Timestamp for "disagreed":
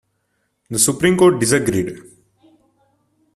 1.39-1.95